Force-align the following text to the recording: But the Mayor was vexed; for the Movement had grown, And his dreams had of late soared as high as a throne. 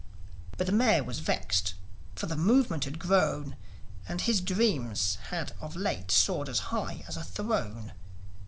But 0.57 0.65
the 0.65 0.73
Mayor 0.73 1.03
was 1.03 1.19
vexed; 1.19 1.75
for 2.15 2.25
the 2.25 2.35
Movement 2.35 2.85
had 2.85 2.97
grown, 2.97 3.55
And 4.07 4.19
his 4.21 4.41
dreams 4.41 5.19
had 5.29 5.53
of 5.61 5.75
late 5.75 6.09
soared 6.09 6.49
as 6.49 6.57
high 6.73 7.03
as 7.07 7.17
a 7.17 7.23
throne. 7.23 7.91